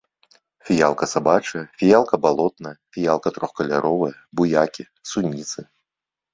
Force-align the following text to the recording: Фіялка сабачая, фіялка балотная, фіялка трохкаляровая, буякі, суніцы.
Фіялка 0.69 1.05
сабачая, 1.15 1.61
фіялка 1.81 2.15
балотная, 2.25 2.73
фіялка 2.97 3.27
трохкаляровая, 3.37 4.13
буякі, 4.41 4.83
суніцы. 5.15 5.59